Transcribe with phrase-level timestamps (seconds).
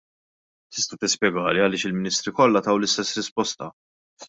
[0.77, 3.71] Tista' tispjegali għaliex il-Ministri kollha taw l-istess risposta!